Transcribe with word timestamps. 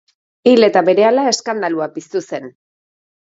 Hil 0.51 0.67
eta 0.67 0.81
berehala 0.87 1.25
eskandalua 1.31 1.87
piztu 1.99 2.25
zen. 2.33 2.49